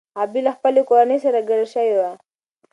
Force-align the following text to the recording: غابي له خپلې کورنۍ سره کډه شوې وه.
غابي 0.17 0.41
له 0.47 0.51
خپلې 0.57 0.81
کورنۍ 0.89 1.17
سره 1.25 1.39
کډه 1.47 1.65
شوې 1.73 1.95
وه. 1.99 2.11